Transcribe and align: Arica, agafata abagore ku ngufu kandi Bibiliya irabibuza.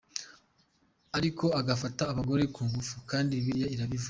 Arica, 1.17 1.47
agafata 1.59 2.01
abagore 2.11 2.43
ku 2.53 2.61
ngufu 2.67 2.95
kandi 3.09 3.31
Bibiliya 3.37 3.71
irabibuza. 3.75 3.99